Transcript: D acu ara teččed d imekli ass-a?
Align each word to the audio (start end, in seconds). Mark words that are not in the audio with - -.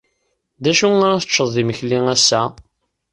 D 0.63 0.65
acu 0.71 0.87
ara 1.05 1.21
teččed 1.23 1.47
d 1.53 1.55
imekli 1.61 1.99
ass-a? 2.13 2.41